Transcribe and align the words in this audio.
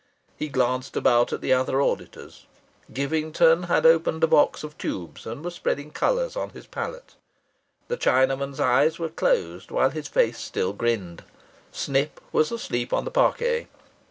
He 0.35 0.47
glanced 0.49 0.97
about 0.97 1.31
at 1.31 1.41
the 1.41 1.53
other 1.53 1.79
auditors. 1.79 2.47
Givington 2.91 3.67
had 3.67 3.85
opened 3.85 4.23
a 4.23 4.27
box 4.27 4.63
of 4.63 4.75
tubes 4.79 5.27
and 5.27 5.45
was 5.45 5.53
spreading 5.53 5.91
colours 5.91 6.35
on 6.35 6.49
his 6.49 6.65
palette. 6.65 7.13
The 7.87 7.97
Chinaman's 7.97 8.59
eyes 8.59 8.97
were 8.97 9.09
closed 9.09 9.69
while 9.69 9.91
his 9.91 10.07
face 10.07 10.39
still 10.39 10.73
grinned. 10.73 11.23
Snip 11.71 12.19
was 12.31 12.51
asleep 12.51 12.91
on 12.91 13.05
the 13.05 13.11
parquet. 13.11 13.67